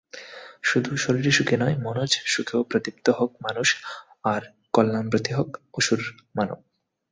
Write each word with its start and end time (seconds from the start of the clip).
শুধু 0.63 0.91
শরীরী 0.97 1.31
সুখে 1.31 1.55
নয়, 1.57 1.75
মনজ 1.77 2.11
সুখেওপ্রদীপ্ত 2.25 3.05
হোক 3.09 3.31
মানুষআর 3.43 4.43
কল্যাণ 4.73 5.05
ব্রতী 5.09 5.31
হোক 5.33 5.49
অসুর 5.73 6.01
মানব। 6.35 6.59